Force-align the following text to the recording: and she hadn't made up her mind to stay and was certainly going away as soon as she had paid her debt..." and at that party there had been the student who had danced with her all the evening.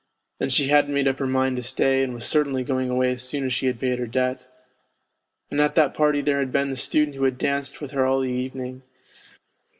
and 0.39 0.51
she 0.51 0.69
hadn't 0.69 0.95
made 0.95 1.07
up 1.07 1.19
her 1.19 1.27
mind 1.27 1.55
to 1.55 1.61
stay 1.61 2.01
and 2.01 2.15
was 2.15 2.25
certainly 2.25 2.63
going 2.63 2.89
away 2.89 3.11
as 3.11 3.21
soon 3.21 3.45
as 3.45 3.53
she 3.53 3.67
had 3.67 3.79
paid 3.79 3.99
her 3.99 4.07
debt..." 4.07 4.47
and 5.51 5.61
at 5.61 5.75
that 5.75 5.93
party 5.93 6.21
there 6.21 6.39
had 6.39 6.51
been 6.51 6.71
the 6.71 6.75
student 6.75 7.13
who 7.13 7.23
had 7.23 7.37
danced 7.37 7.79
with 7.81 7.91
her 7.91 8.03
all 8.03 8.21
the 8.21 8.27
evening. 8.31 8.81